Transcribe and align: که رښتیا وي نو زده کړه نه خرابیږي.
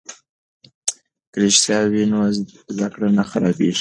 که 1.31 1.37
رښتیا 1.43 1.79
وي 1.91 2.03
نو 2.11 2.19
زده 2.75 2.87
کړه 2.93 3.07
نه 3.17 3.23
خرابیږي. 3.29 3.69